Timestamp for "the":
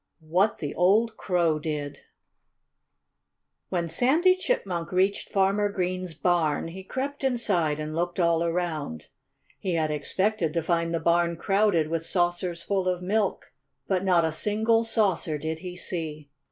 0.57-0.73, 10.91-10.99